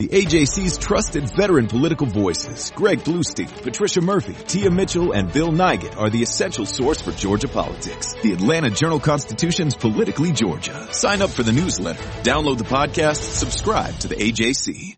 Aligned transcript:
The 0.00 0.08
AJC's 0.08 0.78
trusted 0.78 1.24
veteran 1.36 1.66
political 1.66 2.06
voices, 2.06 2.72
Greg 2.74 3.00
Bluestein, 3.00 3.48
Patricia 3.62 4.00
Murphy, 4.00 4.32
Tia 4.32 4.70
Mitchell, 4.70 5.12
and 5.12 5.30
Bill 5.30 5.52
Nigut 5.52 5.94
are 5.98 6.08
the 6.08 6.22
essential 6.22 6.64
source 6.64 7.02
for 7.02 7.12
Georgia 7.12 7.48
politics. 7.48 8.14
The 8.22 8.32
Atlanta 8.32 8.70
Journal-Constitution's 8.70 9.74
Politically 9.74 10.32
Georgia. 10.32 10.90
Sign 10.94 11.20
up 11.20 11.28
for 11.28 11.42
the 11.42 11.52
newsletter, 11.52 12.02
download 12.22 12.56
the 12.56 12.64
podcast, 12.64 13.16
subscribe 13.16 13.94
to 13.98 14.08
the 14.08 14.14
AJC. 14.14 14.96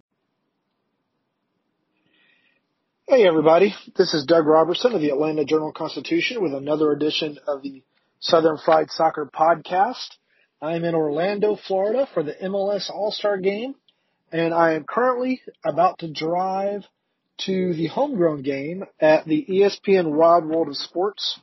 Hey 3.08 3.26
everybody, 3.26 3.74
this 3.96 4.14
is 4.14 4.24
Doug 4.24 4.46
Roberson 4.46 4.92
of 4.92 5.00
the 5.00 5.10
Atlanta 5.10 5.44
Journal-Constitution 5.44 6.40
with 6.40 6.54
another 6.54 6.92
edition 6.92 7.40
of 7.48 7.62
the 7.62 7.82
Southern 8.20 8.56
Fried 8.56 8.92
Soccer 8.92 9.28
Podcast. 9.34 10.16
I'm 10.60 10.84
in 10.84 10.94
Orlando, 10.94 11.56
Florida 11.56 12.06
for 12.14 12.22
the 12.22 12.36
MLS 12.44 12.88
All-Star 12.88 13.38
Game 13.38 13.74
and 14.32 14.54
I 14.54 14.72
am 14.72 14.84
currently 14.84 15.42
about 15.62 15.98
to 15.98 16.10
drive 16.10 16.84
to 17.44 17.74
the 17.74 17.88
homegrown 17.88 18.42
game 18.42 18.84
at 18.98 19.26
the 19.26 19.44
ESPN 19.48 20.12
Wide 20.12 20.44
World 20.44 20.68
of 20.68 20.76
Sports. 20.76 21.38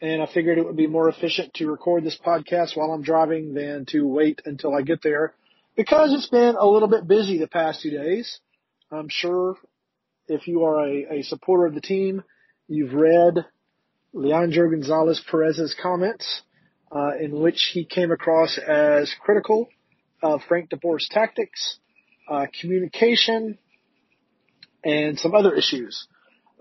And 0.00 0.20
I 0.20 0.26
figured 0.26 0.58
it 0.58 0.66
would 0.66 0.76
be 0.76 0.88
more 0.88 1.08
efficient 1.08 1.54
to 1.54 1.70
record 1.70 2.04
this 2.04 2.18
podcast 2.18 2.76
while 2.76 2.90
I'm 2.90 3.02
driving 3.02 3.54
than 3.54 3.86
to 3.90 4.06
wait 4.06 4.42
until 4.44 4.74
I 4.74 4.82
get 4.82 5.02
there 5.02 5.34
because 5.76 6.12
it's 6.12 6.28
been 6.28 6.56
a 6.58 6.66
little 6.66 6.88
bit 6.88 7.06
busy 7.06 7.38
the 7.38 7.46
past 7.46 7.82
two 7.82 7.90
days. 7.90 8.40
I'm 8.90 9.08
sure 9.08 9.56
if 10.26 10.48
you 10.48 10.64
are 10.64 10.84
a, 10.84 11.18
a 11.18 11.22
supporter 11.22 11.66
of 11.66 11.74
the 11.74 11.80
team, 11.80 12.24
you've 12.66 12.92
read 12.92 13.46
Leandro 14.12 14.68
Gonzalez 14.68 15.22
Pirez's 15.30 15.76
comments, 15.80 16.42
uh, 16.90 17.12
in 17.20 17.38
which 17.38 17.70
he 17.72 17.84
came 17.84 18.10
across 18.10 18.58
as 18.58 19.14
critical 19.20 19.68
of 20.22 20.42
Frank 20.48 20.70
de 20.70 20.76
Boer's 20.76 21.08
tactics 21.10 21.78
uh, 22.28 22.46
communication, 22.60 23.58
and 24.84 25.18
some 25.18 25.34
other 25.34 25.54
issues. 25.54 26.06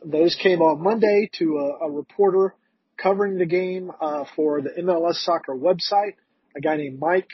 Those 0.06 0.36
came 0.36 0.62
on 0.62 0.82
Monday 0.82 1.30
to 1.40 1.58
a, 1.58 1.86
a 1.86 1.92
reporter 1.92 2.56
covering 2.98 3.38
the 3.38 3.46
game 3.46 3.92
uh, 4.02 4.26
for 4.36 4.62
the 4.62 4.70
MLS 4.82 5.16
Soccer 5.16 5.56
website, 5.56 6.16
a 6.56 6.62
guy 6.62 6.78
named 6.78 7.00
Mike, 7.00 7.28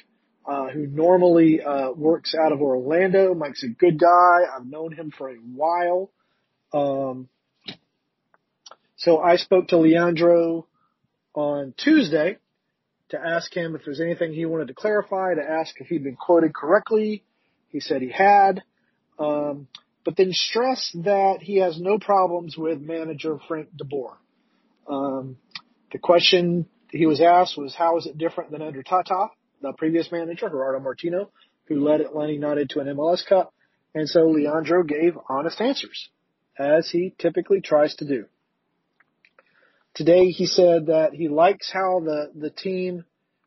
uh, 0.46 0.70
who 0.70 0.88
normally 0.88 1.62
uh, 1.62 1.92
works 1.92 2.34
out 2.36 2.52
of 2.52 2.62
Orlando. 2.62 3.34
Mike's 3.34 3.64
a 3.64 3.68
good 3.68 4.00
guy. 4.00 4.40
I've 4.56 4.66
known 4.66 4.94
him 4.94 5.12
for 5.16 5.30
a 5.30 5.36
while. 5.36 6.12
Um, 6.74 7.30
so 8.98 9.20
I 9.20 9.38
spoke 9.38 9.70
to 9.70 9.78
Leandro 9.78 10.68
on 11.34 11.74
Tuesday 11.78 12.38
to 13.10 13.20
ask 13.20 13.54
him 13.56 13.76
if 13.76 13.82
there's 13.86 14.02
anything 14.02 14.34
he 14.34 14.46
wanted 14.46 14.68
to 14.68 14.74
clarify, 14.74 15.34
to 15.34 15.42
ask 15.42 15.80
if 15.80 15.88
he'd 15.88 16.04
been 16.04 16.16
quoted 16.16 16.54
correctly, 16.54 17.24
he 17.70 17.80
said 17.80 18.02
he 18.02 18.12
had, 18.12 18.64
um, 19.18 19.68
but 20.04 20.16
then 20.18 20.32
stressed 20.32 21.04
that 21.04 21.40
he 21.42 21.58
has 21.58 21.80
no 21.80 22.00
problems 22.00 22.58
with 22.58 22.82
manager 22.82 23.38
Frank 23.48 23.70
de 23.76 23.84
Boer. 23.84 24.18
Um, 24.88 25.38
the 25.92 26.00
question 26.00 26.68
he 26.92 27.06
was 27.06 27.22
asked 27.22 27.58
was, 27.58 27.76
how 27.76 27.98
is 27.98 28.06
it 28.06 28.18
different 28.18 28.52
than 28.52 28.62
under 28.62 28.82
Tata, 28.82 29.28
the 29.62 29.74
previous 29.74 30.12
manager, 30.12 30.50
Gerardo 30.50 30.80
Martino, 30.80 31.30
who 31.66 31.80
led 31.80 32.02
Atlanta 32.02 32.34
United 32.34 32.70
to 32.72 32.80
an 32.80 32.88
MLS 32.88 33.26
Cup? 33.26 33.54
And 33.94 34.08
so 34.08 34.22
Leandro 34.22 34.84
gave 34.84 35.18
honest 35.30 35.60
answers, 35.62 36.10
as 36.58 36.90
he 36.90 37.14
typically 37.18 37.62
tries 37.62 37.96
to 37.96 38.06
do. 38.06 38.26
Today 39.96 40.28
he 40.28 40.46
said 40.46 40.88
that 40.88 41.14
he 41.14 41.28
likes 41.28 41.72
how 41.72 42.00
the, 42.00 42.32
the 42.36 42.50
team 42.50 43.06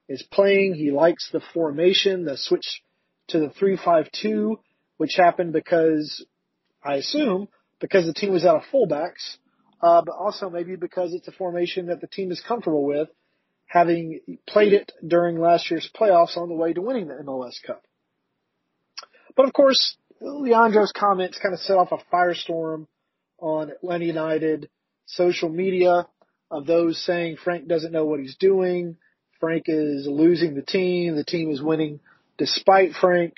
is 0.09 0.23
playing. 0.23 0.75
He 0.75 0.91
likes 0.91 1.31
the 1.33 1.41
formation, 1.55 2.25
the 2.25 2.37
switch 2.37 2.83
to 3.33 3.41
the 3.41 3.51
352, 3.51 4.59
which 4.97 5.15
happened 5.17 5.53
because, 5.53 6.25
I 6.83 6.97
assume, 6.97 7.49
because 7.81 8.07
the 8.07 8.15
team 8.15 8.33
was 8.33 8.45
out 8.45 8.57
of 8.57 8.63
fullbacks, 8.73 9.37
uh, 9.83 10.03
but 10.07 10.15
also 10.15 10.49
maybe 10.49 10.77
because 10.77 11.13
it's 11.13 11.29
a 11.29 11.33
formation 11.33 11.87
that 11.87 12.01
the 12.01 12.07
team 12.07 12.31
is 12.31 12.41
comfortable 12.47 12.85
with, 12.85 13.09
having 13.67 14.21
played 14.47 14.73
it 14.73 14.93
during 15.07 15.39
last 15.39 15.71
year's 15.71 15.91
playoffs 15.99 16.37
on 16.37 16.49
the 16.49 16.55
way 16.55 16.73
to 16.73 16.81
winning 16.81 17.09
the 17.09 17.15
MLS 17.15 17.55
Cup. 17.67 17.83
But 19.35 19.47
of 19.47 19.53
course, 19.53 19.97
Leandro's 20.21 20.93
comments 20.95 21.39
kind 21.43 21.55
of 21.55 21.61
set 21.61 21.77
off 21.77 21.91
a 21.91 22.15
firestorm 22.15 22.87
on 23.39 23.71
Atlanta 23.71 24.05
United 24.05 24.69
social 25.07 25.49
media 25.49 26.07
of 26.51 26.67
those 26.67 27.03
saying 27.05 27.39
Frank 27.43 27.67
doesn't 27.67 27.93
know 27.93 28.05
what 28.05 28.21
he's 28.21 28.37
doing. 28.37 28.97
Frank 29.41 29.65
is 29.67 30.07
losing 30.07 30.55
the 30.55 30.63
team. 30.63 31.17
The 31.17 31.25
team 31.25 31.51
is 31.51 31.61
winning 31.61 32.01
despite 32.39 32.93
Frank. 32.93 33.35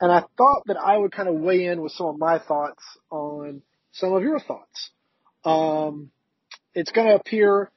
And 0.00 0.12
I 0.12 0.24
thought 0.36 0.62
that 0.66 0.76
I 0.76 0.96
would 0.96 1.12
kind 1.12 1.28
of 1.28 1.36
weigh 1.36 1.66
in 1.66 1.80
with 1.80 1.92
some 1.92 2.06
of 2.06 2.18
my 2.18 2.38
thoughts 2.38 2.82
on 3.10 3.62
some 3.92 4.12
of 4.12 4.22
your 4.22 4.40
thoughts. 4.40 4.90
Um, 5.44 6.10
it's 6.74 6.92
going 6.92 7.08
to 7.08 7.14
appear 7.14 7.70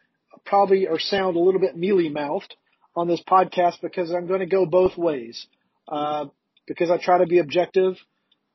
probably 0.45 0.87
or 0.87 0.99
sound 0.99 1.37
a 1.37 1.39
little 1.39 1.61
bit 1.61 1.77
mealy 1.77 2.09
mouthed 2.09 2.55
on 2.95 3.07
this 3.07 3.21
podcast 3.25 3.81
because 3.81 4.11
I'm 4.11 4.27
going 4.27 4.41
to 4.41 4.45
go 4.45 4.65
both 4.65 4.97
ways. 4.97 5.47
Uh, 5.87 6.25
because 6.69 6.91
I 6.91 6.97
try 6.97 7.17
to 7.17 7.25
be 7.25 7.39
objective 7.39 7.95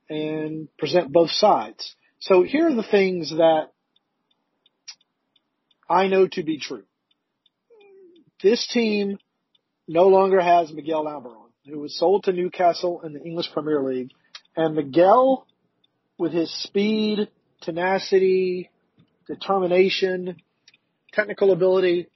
and 0.08 0.68
present 0.78 1.12
both 1.12 1.30
sides. 1.30 1.94
So 2.20 2.42
here 2.42 2.68
are 2.68 2.74
the 2.74 2.82
things 2.82 3.30
that 3.30 3.72
I 5.90 6.06
know 6.06 6.28
to 6.28 6.42
be 6.42 6.58
true. 6.58 6.84
This 8.42 8.66
team 8.68 9.18
no 9.88 10.08
longer 10.08 10.40
has 10.40 10.72
Miguel 10.72 11.04
Almiron 11.04 11.43
who 11.66 11.78
was 11.78 11.98
sold 11.98 12.24
to 12.24 12.32
Newcastle 12.32 13.00
in 13.02 13.12
the 13.12 13.22
English 13.22 13.50
Premier 13.52 13.82
League. 13.82 14.10
And 14.56 14.74
Miguel, 14.74 15.46
with 16.18 16.32
his 16.32 16.52
speed, 16.62 17.28
tenacity, 17.62 18.70
determination, 19.26 20.36
technical 21.12 21.52
ability, 21.52 22.08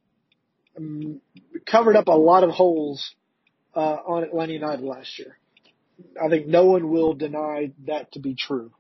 um, 0.76 1.20
covered 1.66 1.97
up 1.97 2.09
a 2.09 2.12
lot 2.12 2.44
of 2.44 2.50
holes 2.50 3.14
uh, 3.75 3.97
on 4.06 4.25
Atlanta 4.25 4.53
United 4.53 4.84
last 4.84 5.19
year. 5.19 5.38
I 6.22 6.28
think 6.28 6.47
no 6.47 6.66
one 6.66 6.91
will 6.91 7.15
deny 7.15 7.72
that 7.86 8.12
to 8.12 8.20
be 8.20 8.34
true. 8.34 8.72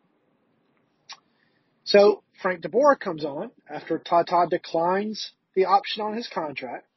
So 1.84 2.22
Frank 2.42 2.60
de 2.60 2.68
Boer 2.68 2.96
comes 2.96 3.24
on 3.24 3.50
after 3.68 3.98
Tata 3.98 4.46
declines 4.50 5.32
the 5.54 5.64
option 5.64 6.02
on 6.02 6.14
his 6.14 6.28
contract 6.28 6.87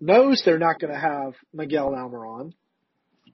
knows 0.00 0.42
they're 0.44 0.58
not 0.58 0.80
going 0.80 0.92
to 0.92 0.98
have 0.98 1.34
Miguel 1.52 1.90
Almiron. 1.90 2.52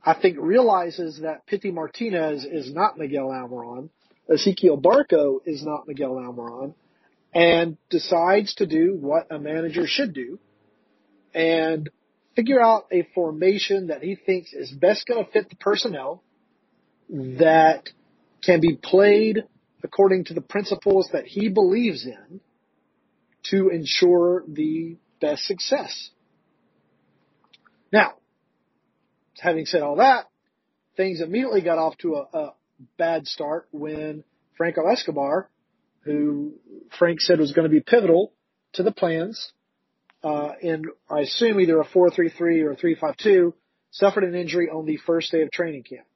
I 0.04 0.14
think 0.14 0.36
realizes 0.38 1.20
that 1.20 1.46
Pity 1.46 1.70
Martinez 1.70 2.44
is 2.44 2.72
not 2.72 2.98
Miguel 2.98 3.28
Almiron. 3.28 3.90
Ezequiel 4.30 4.80
Barco 4.80 5.38
is 5.44 5.64
not 5.64 5.86
Miguel 5.86 6.14
Almiron 6.14 6.74
and 7.34 7.76
decides 7.90 8.54
to 8.54 8.66
do 8.66 8.96
what 8.98 9.26
a 9.30 9.38
manager 9.38 9.86
should 9.86 10.12
do 10.12 10.38
and 11.34 11.90
figure 12.34 12.60
out 12.60 12.86
a 12.92 13.06
formation 13.14 13.88
that 13.88 14.02
he 14.02 14.14
thinks 14.14 14.52
is 14.52 14.70
best 14.70 15.06
going 15.06 15.24
to 15.24 15.30
fit 15.30 15.48
the 15.48 15.56
personnel 15.56 16.22
that 17.08 17.88
can 18.42 18.60
be 18.60 18.76
played 18.82 19.44
according 19.82 20.24
to 20.24 20.34
the 20.34 20.40
principles 20.40 21.08
that 21.12 21.24
he 21.24 21.48
believes 21.48 22.06
in 22.06 22.40
to 23.44 23.68
ensure 23.68 24.42
the 24.48 24.96
best 25.20 25.44
success. 25.44 26.10
Now, 27.92 28.14
having 29.38 29.66
said 29.66 29.82
all 29.82 29.96
that, 29.96 30.26
things 30.96 31.20
immediately 31.20 31.62
got 31.62 31.78
off 31.78 31.96
to 31.98 32.16
a, 32.16 32.38
a 32.38 32.54
bad 32.98 33.26
start 33.26 33.68
when 33.72 34.24
Franco 34.56 34.86
Escobar, 34.86 35.48
who 36.00 36.54
Frank 36.98 37.20
said 37.20 37.38
was 37.38 37.52
going 37.52 37.68
to 37.68 37.74
be 37.74 37.80
pivotal 37.80 38.32
to 38.74 38.82
the 38.82 38.92
plans, 38.92 39.52
uh, 40.22 40.52
in 40.60 40.84
I 41.10 41.20
assume 41.20 41.60
either 41.60 41.80
a 41.80 41.86
4-3-3 41.86 42.64
or 42.64 42.72
a 42.72 42.76
3-5-2, 42.76 43.52
suffered 43.90 44.24
an 44.24 44.34
injury 44.34 44.68
on 44.68 44.86
the 44.86 44.98
first 44.98 45.30
day 45.30 45.42
of 45.42 45.50
training 45.50 45.84
camp. 45.84 46.06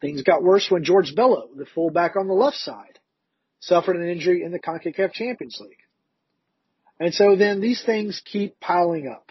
Things 0.00 0.22
got 0.22 0.42
worse 0.42 0.66
when 0.70 0.84
George 0.84 1.14
Bello, 1.14 1.48
the 1.56 1.66
fullback 1.74 2.16
on 2.16 2.28
the 2.28 2.34
left 2.34 2.58
side, 2.58 2.98
suffered 3.60 3.96
an 3.96 4.08
injury 4.08 4.42
in 4.42 4.52
the 4.52 4.58
CONCACAF 4.58 5.12
Champions 5.12 5.58
League. 5.60 5.78
And 7.00 7.12
so 7.12 7.36
then 7.36 7.60
these 7.60 7.82
things 7.84 8.22
keep 8.24 8.60
piling 8.60 9.08
up. 9.08 9.25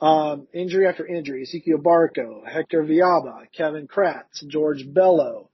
Um, 0.00 0.46
injury 0.54 0.86
after 0.86 1.06
injury, 1.06 1.46
Ezequiel 1.46 1.82
Barco, 1.82 2.46
Hector 2.46 2.82
Villalba, 2.84 3.44
Kevin 3.52 3.86
Kratz, 3.86 4.46
George 4.46 4.84
Bello. 4.86 5.50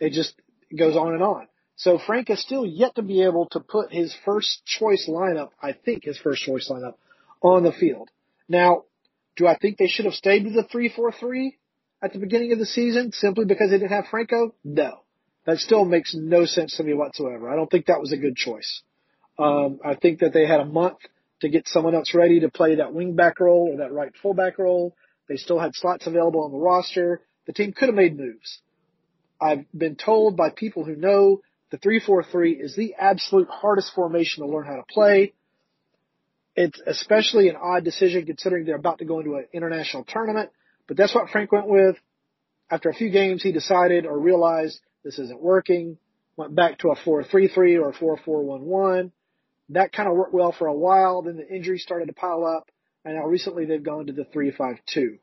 It 0.00 0.12
just 0.12 0.34
goes 0.76 0.96
on 0.96 1.12
and 1.12 1.22
on. 1.22 1.46
So 1.76 1.98
Frank 1.98 2.30
is 2.30 2.40
still 2.40 2.64
yet 2.64 2.94
to 2.94 3.02
be 3.02 3.22
able 3.22 3.46
to 3.50 3.60
put 3.60 3.92
his 3.92 4.14
first 4.24 4.64
choice 4.64 5.08
lineup, 5.08 5.50
I 5.60 5.72
think 5.72 6.04
his 6.04 6.16
first 6.18 6.42
choice 6.42 6.70
lineup, 6.70 6.94
on 7.42 7.64
the 7.64 7.72
field. 7.72 8.08
Now, 8.48 8.84
do 9.36 9.46
I 9.46 9.56
think 9.56 9.78
they 9.78 9.88
should 9.88 10.04
have 10.04 10.14
stayed 10.14 10.44
with 10.44 10.54
the 10.54 10.64
3-4-3 10.64 11.54
at 12.02 12.12
the 12.12 12.18
beginning 12.18 12.52
of 12.52 12.58
the 12.58 12.66
season 12.66 13.12
simply 13.12 13.44
because 13.44 13.70
they 13.70 13.78
didn't 13.78 13.92
have 13.92 14.06
Franco? 14.10 14.54
No. 14.64 15.00
That 15.44 15.58
still 15.58 15.84
makes 15.84 16.14
no 16.14 16.44
sense 16.44 16.76
to 16.76 16.84
me 16.84 16.94
whatsoever. 16.94 17.50
I 17.50 17.56
don't 17.56 17.70
think 17.70 17.86
that 17.86 18.00
was 18.00 18.12
a 18.12 18.16
good 18.16 18.36
choice. 18.36 18.82
Um, 19.38 19.80
I 19.84 19.94
think 19.94 20.20
that 20.20 20.32
they 20.32 20.46
had 20.46 20.60
a 20.60 20.64
month 20.64 20.98
to 21.42 21.48
get 21.48 21.68
someone 21.68 21.94
else 21.94 22.14
ready 22.14 22.40
to 22.40 22.48
play 22.48 22.76
that 22.76 22.94
wing 22.94 23.14
back 23.14 23.40
role 23.40 23.70
or 23.72 23.78
that 23.78 23.92
right 23.92 24.12
fullback 24.22 24.58
role. 24.58 24.96
They 25.28 25.36
still 25.36 25.58
had 25.58 25.74
slots 25.74 26.06
available 26.06 26.44
on 26.44 26.52
the 26.52 26.58
roster. 26.58 27.20
The 27.46 27.52
team 27.52 27.72
could 27.72 27.88
have 27.88 27.94
made 27.94 28.16
moves. 28.16 28.60
I've 29.40 29.64
been 29.76 29.96
told 29.96 30.36
by 30.36 30.50
people 30.50 30.84
who 30.84 30.94
know 30.94 31.42
the 31.70 31.78
3-4-3 31.78 32.62
is 32.62 32.76
the 32.76 32.94
absolute 32.98 33.48
hardest 33.48 33.92
formation 33.92 34.44
to 34.44 34.48
learn 34.48 34.66
how 34.66 34.76
to 34.76 34.84
play. 34.88 35.32
It's 36.54 36.80
especially 36.86 37.48
an 37.48 37.56
odd 37.60 37.82
decision 37.82 38.24
considering 38.24 38.64
they're 38.64 38.76
about 38.76 38.98
to 38.98 39.04
go 39.04 39.18
into 39.18 39.34
an 39.34 39.46
international 39.52 40.04
tournament, 40.04 40.50
but 40.86 40.96
that's 40.96 41.14
what 41.14 41.30
Frank 41.30 41.50
went 41.50 41.66
with. 41.66 41.96
After 42.70 42.88
a 42.88 42.94
few 42.94 43.10
games, 43.10 43.42
he 43.42 43.50
decided 43.50 44.06
or 44.06 44.16
realized 44.16 44.78
this 45.02 45.18
isn't 45.18 45.40
working, 45.40 45.98
went 46.36 46.54
back 46.54 46.78
to 46.80 46.90
a 46.90 46.96
4-3-3 46.96 47.80
or 47.80 47.88
a 47.88 47.94
4-4-1-1. 47.94 49.10
That 49.72 49.92
kind 49.92 50.08
of 50.08 50.14
worked 50.14 50.34
well 50.34 50.52
for 50.56 50.66
a 50.66 50.74
while. 50.74 51.22
Then 51.22 51.36
the 51.36 51.48
injuries 51.48 51.82
started 51.82 52.06
to 52.06 52.12
pile 52.12 52.44
up, 52.44 52.70
and 53.04 53.16
now 53.16 53.24
recently 53.24 53.64
they've 53.64 53.82
gone 53.82 54.06
to 54.06 54.12
the 54.12 54.24
3-5-2. 54.24 55.18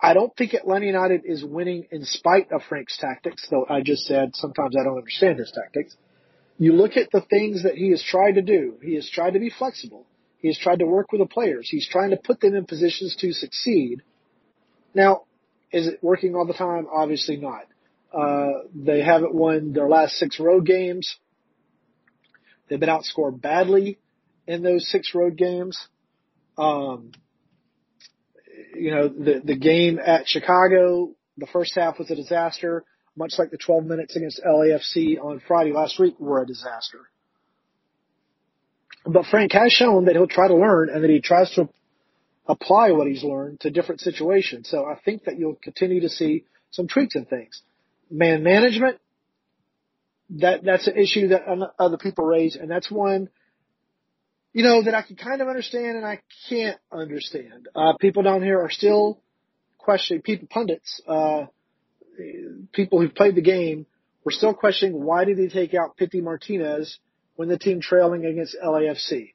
I 0.00 0.14
don't 0.14 0.34
think 0.36 0.54
Atlanta 0.54 0.86
United 0.86 1.22
is 1.24 1.44
winning 1.44 1.86
in 1.90 2.04
spite 2.04 2.52
of 2.52 2.62
Frank's 2.68 2.96
tactics, 2.98 3.46
though 3.50 3.66
I 3.68 3.80
just 3.80 4.04
said 4.04 4.30
sometimes 4.34 4.76
I 4.76 4.84
don't 4.84 4.96
understand 4.96 5.38
his 5.38 5.52
tactics. 5.52 5.96
You 6.56 6.72
look 6.72 6.96
at 6.96 7.10
the 7.12 7.20
things 7.20 7.64
that 7.64 7.74
he 7.74 7.90
has 7.90 8.02
tried 8.02 8.32
to 8.32 8.42
do. 8.42 8.76
He 8.82 8.94
has 8.94 9.10
tried 9.10 9.32
to 9.32 9.40
be 9.40 9.50
flexible. 9.50 10.06
He 10.38 10.48
has 10.48 10.58
tried 10.58 10.78
to 10.80 10.86
work 10.86 11.10
with 11.10 11.20
the 11.20 11.26
players. 11.26 11.68
He's 11.68 11.88
trying 11.88 12.10
to 12.10 12.16
put 12.16 12.40
them 12.40 12.54
in 12.54 12.64
positions 12.64 13.16
to 13.16 13.32
succeed. 13.32 14.02
Now, 14.94 15.22
is 15.72 15.88
it 15.88 15.98
working 16.02 16.34
all 16.34 16.46
the 16.46 16.54
time? 16.54 16.86
Obviously 16.92 17.36
not. 17.36 17.64
Uh, 18.12 18.62
they 18.74 19.02
haven't 19.02 19.34
won 19.34 19.72
their 19.72 19.88
last 19.88 20.14
six 20.14 20.40
road 20.40 20.64
games. 20.64 21.16
They've 22.68 22.80
been 22.80 22.88
outscored 22.88 23.40
badly 23.40 23.98
in 24.46 24.62
those 24.62 24.88
six 24.90 25.14
road 25.14 25.36
games. 25.36 25.78
Um, 26.56 27.12
you 28.74 28.90
know, 28.90 29.08
the, 29.08 29.40
the 29.44 29.56
game 29.56 29.98
at 29.98 30.26
Chicago, 30.26 31.12
the 31.36 31.46
first 31.46 31.74
half 31.76 31.98
was 31.98 32.10
a 32.10 32.16
disaster 32.16 32.84
much 33.18 33.34
like 33.36 33.50
the 33.50 33.58
12 33.58 33.84
minutes 33.84 34.16
against 34.16 34.40
LAFC 34.46 35.20
on 35.20 35.42
Friday 35.46 35.72
last 35.72 35.98
week 35.98 36.18
were 36.20 36.40
a 36.40 36.46
disaster. 36.46 37.00
But 39.04 39.26
Frank 39.26 39.52
has 39.52 39.72
shown 39.72 40.04
that 40.04 40.14
he'll 40.14 40.28
try 40.28 40.48
to 40.48 40.54
learn 40.54 40.88
and 40.90 41.02
that 41.02 41.10
he 41.10 41.20
tries 41.20 41.50
to 41.54 41.68
apply 42.46 42.92
what 42.92 43.08
he's 43.08 43.24
learned 43.24 43.60
to 43.60 43.70
different 43.70 44.00
situations. 44.00 44.68
So 44.70 44.84
I 44.84 44.98
think 45.04 45.24
that 45.24 45.38
you'll 45.38 45.58
continue 45.62 46.00
to 46.02 46.08
see 46.08 46.44
some 46.70 46.86
tweaks 46.86 47.16
and 47.16 47.28
things. 47.28 47.60
Man 48.10 48.42
management, 48.42 48.98
that, 50.30 50.64
that's 50.64 50.86
an 50.86 50.96
issue 50.96 51.28
that 51.28 51.42
other 51.78 51.96
people 51.96 52.24
raise 52.24 52.56
and 52.56 52.70
that's 52.70 52.90
one, 52.90 53.28
you 54.52 54.62
know, 54.62 54.82
that 54.82 54.94
I 54.94 55.02
can 55.02 55.16
kind 55.16 55.40
of 55.40 55.48
understand 55.48 55.96
and 55.96 56.06
I 56.06 56.20
can't 56.48 56.78
understand. 56.92 57.68
Uh, 57.74 57.94
people 58.00 58.22
down 58.22 58.42
here 58.42 58.60
are 58.60 58.70
still 58.70 59.20
questioning, 59.78 60.22
people, 60.22 60.48
pundits, 60.50 61.00
uh, 61.06 61.46
people 62.72 63.00
who've 63.00 63.14
played 63.14 63.34
the 63.34 63.42
game 63.42 63.86
were 64.24 64.32
still 64.32 64.54
questioning 64.54 65.02
why 65.02 65.24
did 65.24 65.38
he 65.38 65.48
take 65.48 65.74
out 65.74 65.96
Pity 65.96 66.20
Martinez 66.20 66.98
when 67.38 67.48
the 67.48 67.56
team 67.56 67.80
trailing 67.80 68.26
against 68.26 68.56
LAFC. 68.62 69.32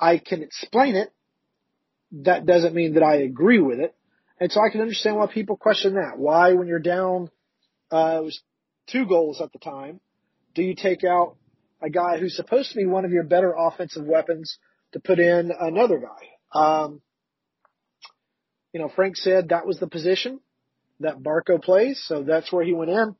I 0.00 0.16
can 0.16 0.42
explain 0.42 0.96
it. 0.96 1.12
That 2.12 2.46
doesn't 2.46 2.74
mean 2.74 2.94
that 2.94 3.02
I 3.02 3.16
agree 3.16 3.60
with 3.60 3.78
it. 3.78 3.94
And 4.40 4.50
so 4.50 4.60
I 4.60 4.70
can 4.70 4.80
understand 4.80 5.16
why 5.16 5.26
people 5.26 5.58
question 5.58 5.94
that. 5.94 6.14
Why, 6.16 6.54
when 6.54 6.66
you're 6.66 6.78
down, 6.78 7.30
uh, 7.90 8.20
it 8.20 8.24
was 8.24 8.40
two 8.92 9.06
goals 9.06 9.40
at 9.40 9.52
the 9.52 9.58
time, 9.58 10.00
do 10.54 10.62
you 10.62 10.74
take 10.74 11.02
out 11.02 11.36
a 11.80 11.90
guy 11.90 12.18
who's 12.18 12.36
supposed 12.36 12.70
to 12.70 12.76
be 12.76 12.86
one 12.86 13.04
of 13.04 13.10
your 13.10 13.24
better 13.24 13.54
offensive 13.56 14.04
weapons 14.04 14.58
to 14.92 15.00
put 15.00 15.18
in 15.18 15.50
another 15.58 15.98
guy? 15.98 16.58
Um, 16.58 17.00
you 18.72 18.80
know, 18.80 18.90
Frank 18.94 19.16
said 19.16 19.48
that 19.48 19.66
was 19.66 19.78
the 19.80 19.86
position 19.86 20.40
that 21.00 21.18
Barco 21.18 21.60
plays, 21.60 22.02
so 22.06 22.22
that's 22.22 22.52
where 22.52 22.64
he 22.64 22.74
went 22.74 22.90
in. 22.90 23.16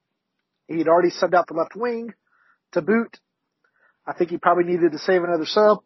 He'd 0.69 0.89
already 0.89 1.11
subbed 1.11 1.35
out 1.35 1.49
the 1.49 1.55
left 1.55 1.75
wing 1.75 2.13
to 2.73 2.83
boot. 2.83 3.19
I 4.07 4.13
think 4.13 4.31
he 4.31 4.39
probably 4.39 4.65
needed 4.65 4.93
to 4.93 4.99
save 4.99 5.23
another 5.25 5.47
sub. 5.47 5.83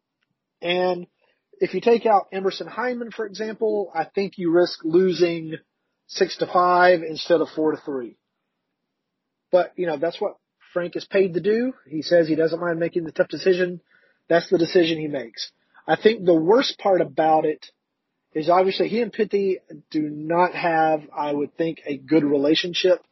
And 0.61 1.07
if 1.59 1.75
you 1.75 1.81
take 1.81 2.07
out 2.07 2.29
Emerson 2.33 2.67
Hyndman, 2.67 3.13
for 3.13 3.27
example, 3.27 3.91
I 3.95 4.05
think 4.05 4.35
you 4.37 4.53
risk 4.53 4.81
losing 4.85 5.55
six 6.07 6.37
to 6.39 6.47
five 6.47 7.01
instead 7.03 7.41
of 7.41 7.49
four 7.55 7.73
to 7.73 7.79
three. 7.79 8.17
But, 9.51 9.73
you 9.77 9.87
know, 9.87 9.97
that's 9.99 10.21
what 10.21 10.37
Frank 10.73 10.97
is 10.97 11.05
paid 11.05 11.35
to 11.35 11.41
do. 11.41 11.73
He 11.89 12.03
says 12.03 12.29
he 12.29 12.35
doesn't 12.35 12.61
mind 12.61 12.79
making 12.79 13.05
the 13.05 13.13
tough 13.13 13.29
decision. 13.29 13.81
That's 14.29 14.51
the 14.51 14.59
decision 14.59 14.99
he 14.99 15.09
makes. 15.09 15.51
I 15.87 15.97
think 15.97 16.25
the 16.25 16.35
worst 16.35 16.79
part 16.79 17.01
about 17.01 17.45
it 17.45 17.65
is 18.35 18.51
obviously 18.51 18.89
he 18.89 19.01
and 19.01 19.13
Pity 19.13 19.59
do 19.91 20.03
not 20.03 20.53
have, 20.53 21.03
I 21.17 21.33
would 21.33 21.57
think, 21.57 21.81
a 21.87 21.97
good 21.97 22.25
relationship. 22.25 23.03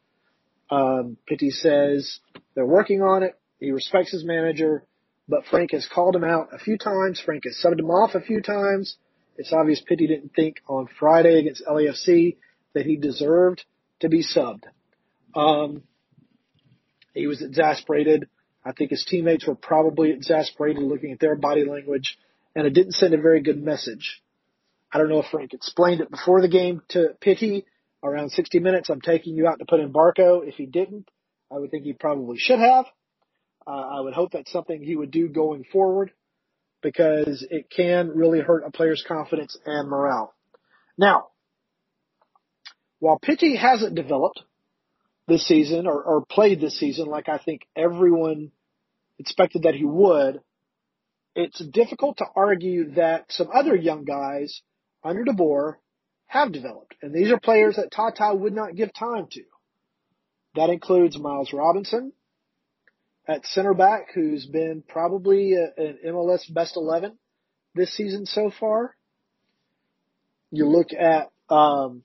Um, 0.69 1.17
Pity 1.25 1.49
says 1.49 2.19
they're 2.53 2.65
working 2.65 3.01
on 3.01 3.23
it. 3.23 3.39
He 3.59 3.71
respects 3.71 4.11
his 4.11 4.23
manager, 4.23 4.83
but 5.27 5.45
Frank 5.49 5.71
has 5.71 5.87
called 5.87 6.15
him 6.15 6.23
out 6.23 6.49
a 6.53 6.59
few 6.59 6.77
times. 6.77 7.19
Frank 7.19 7.45
has 7.45 7.59
subbed 7.63 7.79
him 7.79 7.89
off 7.89 8.13
a 8.13 8.21
few 8.21 8.41
times. 8.41 8.97
It's 9.37 9.51
obvious 9.51 9.81
Pity 9.81 10.07
didn't 10.07 10.33
think 10.35 10.57
on 10.67 10.87
Friday 10.99 11.39
against 11.39 11.65
LAFC 11.65 12.37
that 12.73 12.85
he 12.85 12.97
deserved 12.97 13.65
to 14.01 14.09
be 14.09 14.23
subbed. 14.23 14.65
Um, 15.33 15.83
he 17.15 17.27
was 17.27 17.41
exasperated. 17.41 18.27
I 18.63 18.73
think 18.73 18.91
his 18.91 19.05
teammates 19.05 19.47
were 19.47 19.55
probably 19.55 20.11
exasperated 20.11 20.83
looking 20.83 21.11
at 21.11 21.19
their 21.19 21.35
body 21.35 21.65
language, 21.65 22.17
and 22.55 22.67
it 22.67 22.73
didn't 22.73 22.93
send 22.93 23.13
a 23.13 23.21
very 23.21 23.41
good 23.41 23.61
message. 23.61 24.21
I 24.91 24.97
don't 24.97 25.09
know 25.09 25.19
if 25.19 25.27
Frank 25.31 25.53
explained 25.53 26.01
it 26.01 26.11
before 26.11 26.41
the 26.41 26.47
game 26.47 26.81
to 26.89 27.15
Pity 27.19 27.65
around 28.03 28.31
60 28.31 28.59
minutes. 28.59 28.89
I'm 28.89 29.01
taking 29.01 29.35
you 29.35 29.47
out 29.47 29.59
to 29.59 29.65
put 29.65 29.79
in 29.79 29.91
Barco. 29.91 30.47
If 30.47 30.55
he 30.55 30.65
didn't, 30.65 31.09
I 31.51 31.57
would 31.57 31.71
think 31.71 31.83
he 31.83 31.93
probably 31.93 32.37
should 32.37 32.59
have. 32.59 32.85
Uh, 33.67 33.71
I 33.71 34.01
would 34.01 34.13
hope 34.13 34.31
that's 34.31 34.51
something 34.51 34.81
he 34.81 34.95
would 34.95 35.11
do 35.11 35.27
going 35.27 35.63
forward 35.71 36.11
because 36.81 37.45
it 37.49 37.69
can 37.69 38.09
really 38.09 38.41
hurt 38.41 38.63
a 38.65 38.71
player's 38.71 39.03
confidence 39.07 39.57
and 39.65 39.89
morale. 39.89 40.33
Now, 40.97 41.29
while 42.99 43.19
Pity 43.19 43.55
hasn't 43.55 43.95
developed 43.95 44.43
this 45.27 45.47
season 45.47 45.87
or, 45.87 46.01
or 46.03 46.25
played 46.25 46.61
this 46.61 46.79
season 46.79 47.07
like 47.07 47.29
I 47.29 47.37
think 47.37 47.61
everyone 47.75 48.51
expected 49.17 49.63
that 49.63 49.75
he 49.75 49.85
would, 49.85 50.41
it's 51.35 51.59
difficult 51.59 52.17
to 52.17 52.25
argue 52.35 52.91
that 52.91 53.25
some 53.29 53.49
other 53.53 53.75
young 53.75 54.05
guys 54.05 54.61
under 55.03 55.23
de 55.23 55.33
Boer 55.33 55.79
have 56.27 56.51
developed. 56.51 56.95
And 57.01 57.13
these 57.13 57.31
are 57.31 57.39
players 57.39 57.75
that 57.75 57.91
Tata 57.91 58.33
would 58.33 58.53
not 58.53 58.75
give 58.75 58.93
time 58.93 59.27
to. 59.31 59.43
That 60.55 60.69
includes 60.69 61.17
Miles 61.17 61.51
Robinson 61.53 62.13
at 63.27 63.45
center 63.45 63.73
back, 63.73 64.07
who's 64.13 64.45
been 64.45 64.83
probably 64.87 65.53
a, 65.53 65.81
an 65.81 65.99
MLS 66.07 66.51
best 66.53 66.77
11 66.77 67.17
this 67.73 67.93
season 67.93 68.25
so 68.25 68.51
far. 68.57 68.95
You 70.51 70.67
look 70.67 70.93
at, 70.93 71.31
um, 71.49 72.03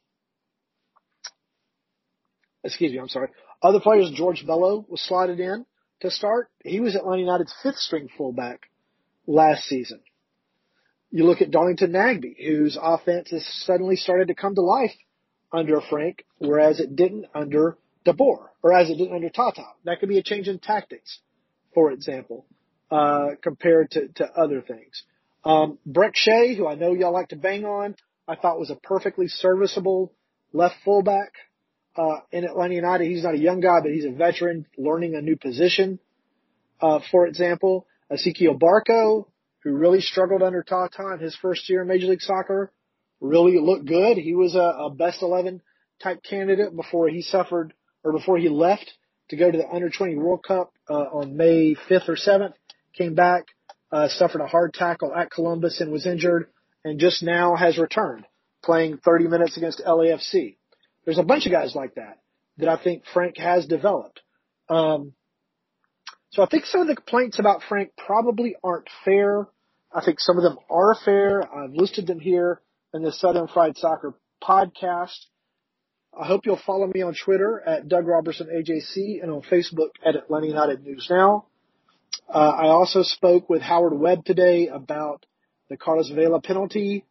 excuse 2.65 2.93
me, 2.93 2.99
I'm 2.99 3.09
sorry. 3.09 3.29
Other 3.63 3.81
players, 3.81 4.11
George 4.15 4.45
Bello 4.47 4.85
was 4.89 5.01
slotted 5.01 5.41
in 5.41 5.67
to 6.01 6.11
start. 6.11 6.49
He 6.65 6.81
was 6.81 6.95
Atlanta 6.95 7.21
United's 7.21 7.55
fifth 7.63 7.77
string 7.77 8.09
fullback 8.17 8.71
last 9.27 9.65
season. 9.65 10.01
You 11.11 11.25
look 11.25 11.43
at 11.43 11.51
Darlington 11.51 11.93
Nagbe, 11.93 12.37
whose 12.39 12.79
offense 12.81 13.31
has 13.31 13.47
suddenly 13.65 13.97
started 13.97 14.29
to 14.29 14.35
come 14.35 14.55
to 14.55 14.61
life 14.61 14.95
under 15.53 15.81
Frank, 15.81 16.25
whereas 16.39 16.79
it 16.79 16.95
didn't 16.95 17.27
under 17.35 17.77
de 18.05 18.13
Boer, 18.13 18.53
or 18.63 18.73
as 18.73 18.89
it 18.89 18.97
didn't 18.97 19.15
under 19.15 19.29
Tata. 19.29 19.65
That 19.85 19.99
could 20.01 20.09
be 20.09 20.19
a 20.19 20.23
change 20.23 20.49
in 20.49 20.59
tactics, 20.59 21.19
for 21.75 21.91
example, 21.91 22.47
uh, 22.91 23.31
compared 23.43 23.91
to, 23.93 24.09
to 24.17 24.25
other 24.27 24.63
things. 24.63 25.03
Um, 25.45 25.79
Brek 25.87 26.13
Shea, 26.15 26.55
who 26.55 26.67
I 26.67 26.77
know 26.77 26.93
y'all 26.93 27.13
like 27.13 27.29
to 27.29 27.37
bang 27.37 27.65
on, 27.65 27.97
I 28.29 28.37
thought 28.37 28.61
was 28.61 28.71
a 28.71 28.77
perfectly 28.77 29.27
serviceable 29.27 30.13
left 30.53 30.77
fullback 30.85 31.33
uh, 31.97 32.21
in 32.33 32.45
Atlanta 32.45 32.75
United. 32.75 33.07
He's 33.07 33.25
not 33.25 33.35
a 33.35 33.39
young 33.39 33.61
guy, 33.61 33.81
but 33.83 33.91
he's 33.91 34.05
a 34.05 34.11
veteran 34.11 34.67
learning 34.77 35.15
a 35.15 35.21
new 35.21 35.37
position. 35.37 35.99
Uh, 36.81 37.01
for 37.11 37.27
example, 37.27 37.87
Ezequiel 38.11 38.59
Barco, 38.59 39.27
who 39.63 39.73
really 39.73 40.01
struggled 40.01 40.43
under 40.43 40.63
Tata 40.63 41.13
in 41.15 41.21
his 41.21 41.37
first 41.37 41.69
year 41.69 41.83
in 41.83 41.89
Major 41.89 42.07
League 42.07 42.23
Soccer, 42.23 42.73
really 43.21 43.59
looked 43.59 43.87
good. 43.87 44.17
He 44.17 44.35
was 44.35 44.55
a, 44.55 44.59
a 44.59 44.91
best 44.91 45.23
11 45.23 45.61
type 46.03 46.23
candidate 46.23 46.75
before 46.75 47.09
he 47.09 47.23
suffered 47.23 47.75
or 48.03 48.13
before 48.13 48.39
he 48.39 48.49
left 48.49 48.91
to 49.29 49.37
go 49.37 49.51
to 49.51 49.59
the 49.59 49.69
under 49.69 49.91
20 49.91 50.17
World 50.17 50.43
Cup 50.47 50.73
uh, 50.89 50.95
on 50.95 51.37
May 51.37 51.77
5th 51.89 52.09
or 52.09 52.17
7th. 52.17 52.55
Came 52.97 53.15
back, 53.15 53.45
uh, 53.93 54.09
suffered 54.09 54.41
a 54.41 54.47
hard 54.47 54.75
tackle 54.75 55.15
at 55.15 55.31
Columbus 55.31 55.81
and 55.81 55.93
was 55.93 56.07
injured, 56.07 56.49
and 56.85 56.99
just 56.99 57.23
now 57.23 57.55
has 57.55 57.79
returned, 57.79 58.25
playing 58.65 58.99
30 58.99 59.29
minutes 59.29 59.57
against 59.57 59.83
LAFC. 59.85 60.57
There's 61.05 61.19
a 61.19 61.23
bunch 61.23 61.47
of 61.47 61.53
guys 61.53 61.75
like 61.75 61.95
that 61.95 62.19
that 62.59 62.69
I 62.69 62.83
think 62.83 63.05
Frank 63.13 63.37
has 63.39 63.67
developed. 63.67 64.21
Um, 64.69 65.15
so 66.31 66.43
I 66.43 66.47
think 66.47 66.67
some 66.67 66.83
of 66.83 66.87
the 66.87 66.95
complaints 66.95 67.39
about 67.39 67.63
Frank 67.69 67.91
probably 67.97 68.55
aren't 68.63 68.89
fair. 69.05 69.49
I 69.93 70.05
think 70.05 70.21
some 70.21 70.37
of 70.37 70.45
them 70.45 70.59
are 70.71 70.95
fair. 71.05 71.43
I've 71.53 71.73
listed 71.73 72.07
them 72.07 72.21
here 72.21 72.61
in 72.95 73.03
the 73.03 73.13
Southern 73.13 73.49
Fried 73.49 73.77
Soccer 73.77 74.15
podcast. 74.43 75.19
I 76.19 76.27
hope 76.27 76.47
you'll 76.47 76.61
follow 76.65 76.87
me 76.87 77.03
on 77.03 77.15
Twitter 77.15 77.61
at 77.65 77.89
Doug 77.89 78.07
Roberson 78.07 78.49
AJC 78.49 79.23
and 79.23 79.31
on 79.31 79.43
Facebook 79.43 79.91
at 80.05 80.17
Atlanta 80.17 80.47
United 80.47 80.83
News 80.83 81.07
Now. 81.11 81.47
Uh, 82.29 82.39
I 82.39 82.67
also 82.67 83.03
spoke 83.03 83.49
with 83.49 83.63
Howard 83.63 83.95
Webb 83.95 84.25
today 84.25 84.69
about 84.69 85.25
the 85.69 85.77
Carlos 85.77 86.11
Vela 86.11 86.41
penalty 86.41 87.05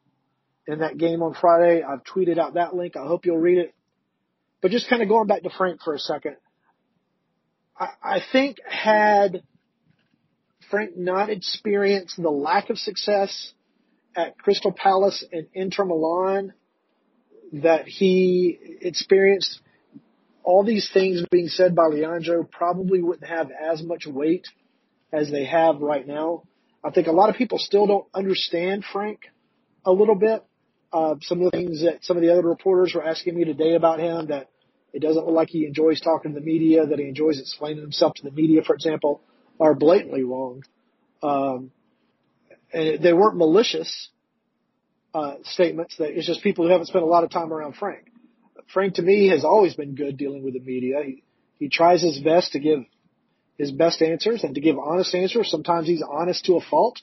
in 0.67 0.79
that 0.79 0.97
game 0.97 1.21
on 1.21 1.33
Friday. 1.33 1.83
I've 1.83 2.03
tweeted 2.03 2.37
out 2.37 2.53
that 2.53 2.75
link. 2.75 2.95
I 2.95 3.05
hope 3.05 3.25
you'll 3.25 3.37
read 3.37 3.57
it. 3.57 3.73
But 4.61 4.71
just 4.71 4.89
kind 4.89 5.01
of 5.01 5.07
going 5.07 5.27
back 5.27 5.43
to 5.43 5.49
Frank 5.49 5.81
for 5.83 5.93
a 5.93 5.99
second. 5.99 6.35
I, 7.77 7.89
I 8.03 8.19
think 8.31 8.57
had 8.67 9.43
Frank 10.69 10.97
not 10.97 11.29
experienced 11.29 12.21
the 12.21 12.29
lack 12.29 12.69
of 12.69 12.77
success 12.77 13.53
at 14.15 14.37
Crystal 14.37 14.71
Palace 14.71 15.23
and 15.31 15.47
Inter 15.53 15.85
Milan 15.85 16.53
that 17.53 17.87
he 17.87 18.57
experienced, 18.81 19.59
all 20.43 20.63
these 20.63 20.89
things 20.93 21.23
being 21.31 21.47
said 21.47 21.75
by 21.75 21.85
Leandro 21.85 22.43
probably 22.43 23.01
wouldn't 23.01 23.29
have 23.29 23.49
as 23.51 23.81
much 23.81 24.05
weight 24.05 24.47
as 25.11 25.31
they 25.31 25.45
have 25.45 25.79
right 25.79 26.05
now. 26.05 26.43
I 26.83 26.91
think 26.91 27.07
a 27.07 27.11
lot 27.11 27.29
of 27.29 27.35
people 27.35 27.57
still 27.57 27.87
don't 27.87 28.07
understand 28.13 28.85
Frank 28.91 29.21
a 29.85 29.91
little 29.91 30.15
bit. 30.15 30.43
Uh, 30.91 31.15
some 31.21 31.41
of 31.41 31.51
the 31.51 31.57
things 31.57 31.83
that 31.83 32.03
some 32.03 32.17
of 32.17 32.23
the 32.23 32.31
other 32.31 32.41
reporters 32.41 32.93
were 32.95 33.05
asking 33.05 33.35
me 33.35 33.45
today 33.45 33.75
about 33.75 33.99
him 33.99 34.27
that 34.27 34.49
it 34.91 35.01
doesn't 35.01 35.25
look 35.25 35.35
like 35.35 35.49
he 35.49 35.65
enjoys 35.65 36.01
talking 36.01 36.33
to 36.33 36.39
the 36.39 36.45
media, 36.45 36.85
that 36.85 36.97
he 36.97 37.05
enjoys 37.07 37.39
explaining 37.39 37.81
himself 37.81 38.15
to 38.15 38.23
the 38.23 38.31
media, 38.31 38.63
for 38.63 38.73
example, 38.73 39.21
are 39.59 39.75
blatantly 39.75 40.23
wrong. 40.23 40.63
Um, 41.21 41.71
and 42.73 43.03
they 43.03 43.13
weren't 43.13 43.37
malicious 43.37 44.09
uh, 45.13 45.35
statements. 45.43 45.95
That 45.97 46.17
it's 46.17 46.25
just 46.25 46.41
people 46.41 46.65
who 46.65 46.71
haven't 46.71 46.87
spent 46.87 47.03
a 47.03 47.07
lot 47.07 47.23
of 47.23 47.29
time 47.29 47.53
around 47.53 47.75
Frank. 47.75 48.11
Frank 48.73 48.95
to 48.95 49.01
me 49.01 49.29
has 49.29 49.43
always 49.43 49.75
been 49.75 49.95
good 49.95 50.17
dealing 50.17 50.43
with 50.43 50.53
the 50.53 50.59
media. 50.59 51.01
He 51.05 51.23
he 51.57 51.69
tries 51.69 52.01
his 52.01 52.19
best 52.19 52.53
to 52.53 52.59
give 52.59 52.79
his 53.57 53.71
best 53.71 54.01
answers 54.01 54.43
and 54.43 54.55
to 54.55 54.61
give 54.61 54.77
honest 54.79 55.13
answers. 55.13 55.51
Sometimes 55.51 55.87
he's 55.87 56.03
honest 56.07 56.45
to 56.45 56.55
a 56.55 56.61
fault. 56.61 56.99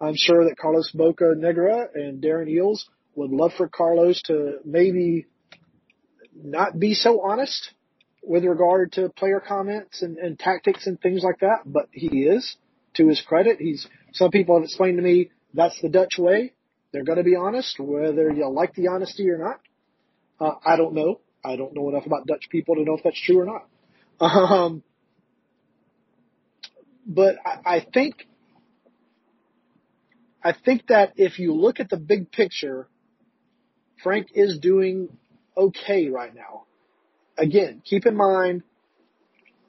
I'm 0.00 0.16
sure 0.16 0.44
that 0.44 0.58
Carlos 0.58 0.92
Bocanegra 0.94 1.94
and 1.94 2.22
Darren 2.22 2.48
Eales 2.48 2.84
would 3.20 3.30
love 3.30 3.52
for 3.56 3.68
Carlos 3.68 4.20
to 4.22 4.58
maybe 4.64 5.26
not 6.34 6.78
be 6.78 6.94
so 6.94 7.20
honest 7.20 7.72
with 8.22 8.44
regard 8.44 8.92
to 8.92 9.08
player 9.10 9.40
comments 9.40 10.02
and, 10.02 10.18
and 10.18 10.38
tactics 10.38 10.86
and 10.86 11.00
things 11.00 11.22
like 11.22 11.40
that, 11.40 11.60
but 11.66 11.88
he 11.92 12.24
is. 12.24 12.56
To 12.94 13.06
his 13.06 13.20
credit, 13.20 13.58
he's. 13.60 13.86
Some 14.12 14.32
people 14.32 14.56
have 14.56 14.64
explained 14.64 14.96
to 14.98 15.02
me 15.02 15.30
that's 15.54 15.80
the 15.80 15.88
Dutch 15.88 16.18
way. 16.18 16.54
They're 16.92 17.04
going 17.04 17.18
to 17.18 17.24
be 17.24 17.36
honest, 17.36 17.78
whether 17.78 18.32
you 18.32 18.48
like 18.48 18.74
the 18.74 18.88
honesty 18.88 19.30
or 19.30 19.38
not. 19.38 19.60
Uh, 20.40 20.58
I 20.64 20.76
don't 20.76 20.94
know. 20.94 21.20
I 21.44 21.56
don't 21.56 21.72
know 21.74 21.88
enough 21.88 22.06
about 22.06 22.26
Dutch 22.26 22.48
people 22.50 22.74
to 22.74 22.82
know 22.82 22.96
if 22.96 23.04
that's 23.04 23.20
true 23.20 23.40
or 23.40 23.44
not. 23.44 23.66
Um, 24.20 24.82
but 27.06 27.36
I, 27.44 27.76
I 27.76 27.86
think, 27.92 28.26
I 30.44 30.52
think 30.52 30.88
that 30.88 31.14
if 31.16 31.38
you 31.38 31.54
look 31.54 31.80
at 31.80 31.88
the 31.88 31.96
big 31.96 32.30
picture, 32.30 32.88
Frank 34.02 34.28
is 34.34 34.58
doing 34.58 35.08
okay 35.56 36.08
right 36.08 36.34
now. 36.34 36.64
Again, 37.36 37.82
keep 37.84 38.06
in 38.06 38.16
mind, 38.16 38.62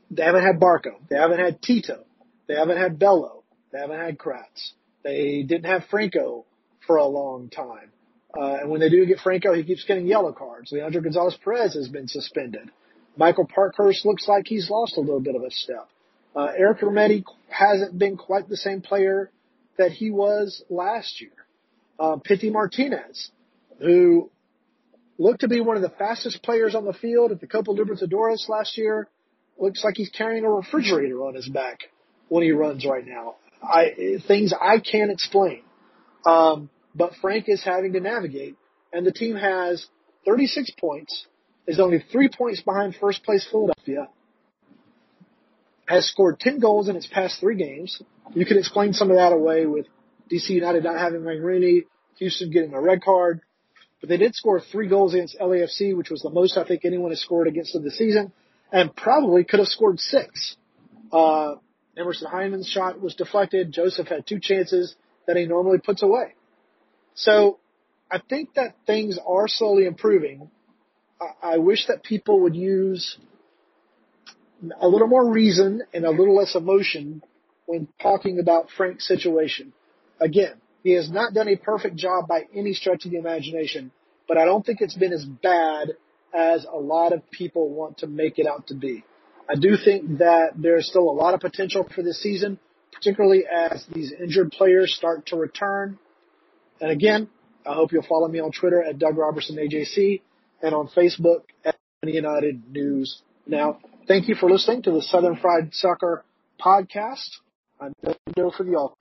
they 0.09 0.23
haven't 0.23 0.43
had 0.43 0.59
Barco. 0.59 0.95
They 1.09 1.15
haven't 1.15 1.39
had 1.39 1.61
Tito. 1.61 2.03
They 2.47 2.55
haven't 2.55 2.77
had 2.77 2.99
Bello. 2.99 3.43
They 3.71 3.79
haven't 3.79 3.99
had 3.99 4.17
Kratz. 4.17 4.71
They 5.03 5.43
didn't 5.43 5.65
have 5.65 5.85
Franco 5.89 6.45
for 6.85 6.97
a 6.97 7.05
long 7.05 7.49
time. 7.49 7.91
Uh, 8.37 8.57
and 8.61 8.69
when 8.69 8.79
they 8.79 8.89
do 8.89 9.05
get 9.05 9.19
Franco, 9.19 9.53
he 9.53 9.63
keeps 9.63 9.83
getting 9.85 10.05
yellow 10.05 10.31
cards. 10.31 10.71
Leandro 10.71 11.01
Gonzalez 11.01 11.37
Pirez 11.43 11.75
has 11.75 11.87
been 11.87 12.07
suspended. 12.07 12.69
Michael 13.17 13.47
Parkhurst 13.53 14.05
looks 14.05 14.27
like 14.27 14.47
he's 14.47 14.69
lost 14.69 14.97
a 14.97 15.01
little 15.01 15.19
bit 15.19 15.35
of 15.35 15.43
a 15.43 15.51
step. 15.51 15.87
Uh, 16.35 16.47
Eric 16.57 16.79
Remedi 16.79 17.23
hasn't 17.49 17.97
been 17.97 18.15
quite 18.15 18.47
the 18.47 18.55
same 18.55 18.81
player 18.81 19.29
that 19.77 19.91
he 19.91 20.11
was 20.11 20.63
last 20.69 21.19
year. 21.19 21.31
Uh, 21.99 22.17
Pity 22.23 22.49
Martinez, 22.49 23.31
who 23.81 24.29
looked 25.17 25.41
to 25.41 25.47
be 25.47 25.59
one 25.59 25.75
of 25.75 25.81
the 25.81 25.89
fastest 25.89 26.43
players 26.43 26.75
on 26.75 26.85
the 26.85 26.93
field 26.93 27.31
at 27.31 27.41
the 27.41 27.47
Copa 27.47 27.71
Libertadores 27.71 28.47
last 28.47 28.77
year, 28.77 29.07
looks 29.57 29.83
like 29.83 29.95
he's 29.95 30.09
carrying 30.09 30.45
a 30.45 30.49
refrigerator 30.49 31.25
on 31.25 31.35
his 31.35 31.47
back 31.47 31.79
when 32.29 32.43
he 32.43 32.51
runs 32.51 32.85
right 32.85 33.05
now. 33.05 33.35
I, 33.61 34.17
things 34.27 34.53
I 34.59 34.79
can't 34.79 35.11
explain. 35.11 35.61
Um, 36.25 36.69
but 36.95 37.13
Frank 37.21 37.45
is 37.47 37.63
having 37.63 37.93
to 37.93 37.99
navigate, 37.99 38.55
and 38.91 39.05
the 39.05 39.11
team 39.11 39.35
has 39.35 39.85
36 40.25 40.71
points, 40.79 41.27
is 41.67 41.79
only 41.79 42.03
three 42.11 42.29
points 42.29 42.61
behind 42.61 42.95
first 42.95 43.23
place 43.23 43.47
Philadelphia, 43.49 44.09
has 45.85 46.07
scored 46.07 46.39
10 46.39 46.59
goals 46.59 46.89
in 46.89 46.95
its 46.95 47.07
past 47.07 47.39
three 47.39 47.55
games. 47.55 48.01
You 48.33 48.45
could 48.45 48.57
explain 48.57 48.93
some 48.93 49.11
of 49.11 49.17
that 49.17 49.33
away 49.33 49.65
with 49.65 49.85
DC 50.31 50.49
United 50.49 50.83
not 50.83 50.97
having 50.97 51.23
Rooney, 51.23 51.83
Houston 52.17 52.51
getting 52.51 52.73
a 52.73 52.81
red 52.81 53.03
card, 53.03 53.41
but 54.01 54.09
they 54.09 54.17
did 54.17 54.35
score 54.35 54.59
three 54.59 54.87
goals 54.87 55.13
against 55.13 55.37
LAFC, 55.39 55.95
which 55.95 56.09
was 56.09 56.21
the 56.21 56.31
most 56.31 56.57
I 56.57 56.65
think 56.65 56.83
anyone 56.83 57.11
has 57.11 57.21
scored 57.21 57.47
against 57.47 57.73
them 57.73 57.83
this 57.83 57.97
season, 57.97 58.33
and 58.71 58.93
probably 58.95 59.43
could 59.43 59.59
have 59.59 59.67
scored 59.67 59.99
six. 59.99 60.57
Uh, 61.11 61.55
Emerson 61.97 62.27
Hyndman's 62.31 62.67
shot 62.67 62.99
was 62.99 63.15
deflected. 63.15 63.71
Josef 63.71 64.07
had 64.07 64.25
two 64.25 64.39
chances 64.39 64.95
that 65.27 65.37
he 65.37 65.45
normally 65.45 65.77
puts 65.77 66.01
away. 66.01 66.33
So 67.13 67.59
I 68.09 68.19
think 68.19 68.55
that 68.55 68.75
things 68.87 69.19
are 69.25 69.47
slowly 69.47 69.85
improving. 69.85 70.49
I, 71.19 71.55
I 71.55 71.57
wish 71.57 71.87
that 71.87 72.03
people 72.03 72.41
would 72.41 72.55
use 72.55 73.17
a 74.79 74.87
little 74.87 75.07
more 75.07 75.31
reason 75.31 75.81
and 75.93 76.05
a 76.05 76.11
little 76.11 76.35
less 76.35 76.55
emotion 76.55 77.21
when 77.65 77.87
talking 78.01 78.39
about 78.39 78.69
Frank's 78.75 79.07
situation. 79.07 79.73
Again, 80.19 80.60
he 80.83 80.93
has 80.93 81.09
not 81.09 81.33
done 81.33 81.47
a 81.47 81.55
perfect 81.55 81.95
job 81.95 82.27
by 82.27 82.47
any 82.55 82.73
stretch 82.73 83.05
of 83.05 83.11
the 83.11 83.17
imagination, 83.17 83.91
but 84.27 84.37
I 84.37 84.45
don't 84.45 84.65
think 84.65 84.81
it's 84.81 84.95
been 84.95 85.13
as 85.13 85.25
bad 85.25 85.91
as 86.33 86.65
a 86.65 86.77
lot 86.77 87.13
of 87.13 87.29
people 87.31 87.69
want 87.69 87.99
to 87.99 88.07
make 88.07 88.39
it 88.39 88.47
out 88.47 88.67
to 88.67 88.75
be. 88.75 89.03
I 89.49 89.55
do 89.55 89.75
think 89.83 90.19
that 90.19 90.53
there's 90.55 90.87
still 90.87 91.09
a 91.09 91.11
lot 91.11 91.33
of 91.33 91.41
potential 91.41 91.87
for 91.93 92.03
this 92.03 92.21
season, 92.21 92.59
particularly 92.93 93.43
as 93.45 93.85
these 93.93 94.11
injured 94.11 94.51
players 94.51 94.95
start 94.95 95.27
to 95.27 95.35
return. 95.35 95.99
And 96.79 96.89
again, 96.91 97.29
I 97.65 97.73
hope 97.73 97.91
you'll 97.91 98.03
follow 98.07 98.27
me 98.27 98.39
on 98.39 98.51
Twitter 98.51 98.81
at 98.81 98.97
Doug 98.97 99.17
Roberson 99.17 99.57
AJC 99.57 100.21
and 100.61 100.73
on 100.73 100.87
Facebook 100.87 101.41
at 101.65 101.75
United 102.03 102.71
News 102.71 103.21
Now. 103.45 103.79
Thank 104.07 104.27
you 104.27 104.35
for 104.35 104.49
listening 104.49 104.81
to 104.83 104.91
the 104.91 105.01
Southern 105.01 105.35
Fried 105.35 105.73
Soccer 105.73 106.23
podcast. 106.59 107.29
I'm 107.79 107.93
Joe 108.35 108.51
for 108.55 108.63
the 108.63 108.75
All. 108.75 108.95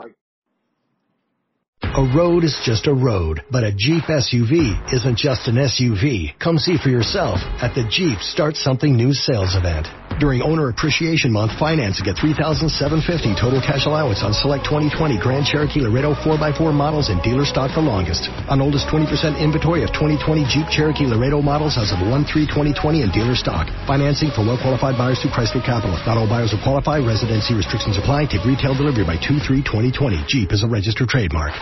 A 1.92 2.16
road 2.16 2.44
is 2.44 2.56
just 2.64 2.87
a 2.87 2.94
road, 2.94 3.42
but 3.50 3.64
a 3.64 3.73
Jeep 3.73 4.04
SUV 4.04 4.94
isn't 4.94 5.18
just 5.18 5.49
an 5.49 5.56
SUV. 5.56 6.38
Come 6.38 6.56
see 6.56 6.76
for 6.78 6.88
yourself 6.88 7.40
at 7.61 7.75
the 7.75 7.82
Jeep 7.90 8.20
Start 8.20 8.54
Something 8.54 8.94
New 8.94 9.12
sales 9.12 9.56
event. 9.56 9.88
During 10.19 10.43
Owner 10.43 10.69
Appreciation 10.69 11.31
Month, 11.33 11.59
finance 11.59 12.00
and 12.00 12.05
get 12.05 12.17
$3,750 12.17 13.38
total 13.38 13.61
cash 13.61 13.87
allowance 13.87 14.23
on 14.23 14.35
select 14.35 14.64
2020 14.64 15.19
Grand 15.19 15.47
Cherokee 15.47 15.81
Laredo 15.81 16.14
4x4 16.14 16.75
models 16.75 17.09
in 17.09 17.21
dealer 17.21 17.45
stock 17.45 17.71
the 17.75 17.81
longest. 17.81 18.29
On 18.49 18.61
oldest 18.61 18.88
20% 18.88 19.07
inventory 19.38 19.83
of 19.85 19.93
2020 19.93 20.45
Jeep 20.45 20.67
Cherokee 20.69 21.07
Laredo 21.07 21.40
models 21.40 21.79
as 21.79 21.93
of 21.93 21.99
1-3-2020 22.05 23.05
in 23.05 23.11
dealer 23.12 23.35
stock. 23.35 23.69
Financing 23.87 24.31
for 24.35 24.45
well-qualified 24.45 24.99
buyers 24.99 25.21
through 25.23 25.31
Chrysler 25.31 25.64
Capital. 25.64 25.97
Not 26.05 26.19
all 26.19 26.29
buyers 26.29 26.52
will 26.52 26.62
qualify. 26.62 26.99
Residency 26.99 27.55
restrictions 27.55 27.97
apply. 27.97 28.26
Take 28.26 28.45
retail 28.45 28.75
delivery 28.75 29.05
by 29.05 29.17
2-3-2020. 29.17 30.26
Jeep 30.26 30.52
is 30.52 30.64
a 30.64 30.69
registered 30.69 31.09
trademark. 31.09 31.52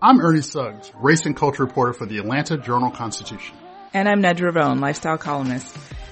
I'm 0.00 0.18
Ernie 0.20 0.40
Suggs, 0.40 0.90
race 0.96 1.26
and 1.26 1.36
culture 1.36 1.62
reporter 1.62 1.92
for 1.92 2.06
the 2.06 2.18
Atlanta 2.18 2.56
Journal-Constitution. 2.58 3.54
And 3.94 4.08
I'm 4.08 4.20
Nedra 4.20 4.52
Rhone, 4.52 4.80
lifestyle 4.80 5.18
columnist. 5.18 5.78